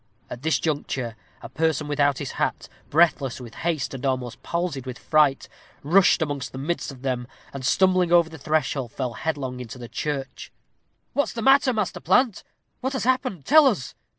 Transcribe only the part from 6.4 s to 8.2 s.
the midst of them and, stumbling